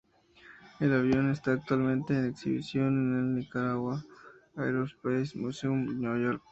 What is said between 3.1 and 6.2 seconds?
el Niagara Aerospace Museum, Nueva